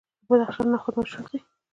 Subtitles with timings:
[0.03, 1.39] د بدخشان نخود مشهور دي.